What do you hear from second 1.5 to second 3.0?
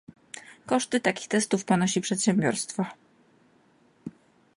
ponosi przedsiębiorstwo